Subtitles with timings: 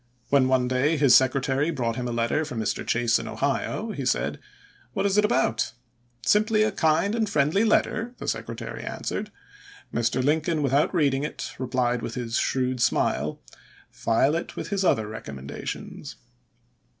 [0.31, 2.83] When one day his secretary brought him a letter from Mr.
[2.83, 4.39] Chase in Ohio, he said,
[4.93, 5.73] "What is it about f
[6.25, 9.31] ""Simply a kind and friendly letter," the secretary answered.
[9.93, 10.23] Mr.
[10.23, 13.43] Lincoln, without read ing it, replied with his shrewd smile,"
[13.91, 16.15] File it with his other recommendations."